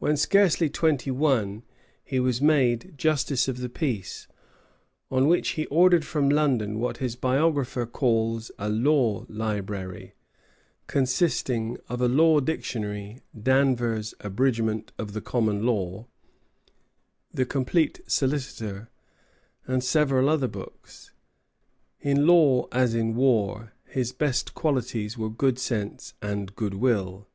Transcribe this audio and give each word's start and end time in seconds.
When 0.00 0.16
scarcely 0.16 0.68
twenty 0.68 1.12
one, 1.12 1.62
he 2.02 2.18
was 2.18 2.42
made 2.42 2.98
justice 2.98 3.46
of 3.46 3.58
the 3.58 3.68
peace, 3.68 4.26
on 5.08 5.28
which 5.28 5.50
he 5.50 5.66
ordered 5.66 6.04
from 6.04 6.28
London 6.28 6.80
what 6.80 6.96
his 6.96 7.14
biographer 7.14 7.86
calls 7.86 8.50
a 8.58 8.68
law 8.68 9.24
library, 9.28 10.14
consisting 10.88 11.78
of 11.88 12.00
a 12.00 12.08
law 12.08 12.40
dictionary, 12.40 13.20
Danvers' 13.40 14.14
"Abridgment 14.18 14.90
of 14.98 15.12
the 15.12 15.20
Common 15.20 15.64
Law," 15.64 16.08
the 17.32 17.46
"Complete 17.46 18.00
Solicitor," 18.08 18.90
and 19.64 19.84
several 19.84 20.28
other 20.28 20.48
books. 20.48 21.12
In 22.00 22.26
law 22.26 22.66
as 22.72 22.96
in 22.96 23.14
war, 23.14 23.74
his 23.84 24.10
best 24.10 24.54
qualities 24.54 25.16
were 25.16 25.30
good 25.30 25.60
sense 25.60 26.14
and 26.20 26.56
good 26.56 26.74
will. 26.74 27.28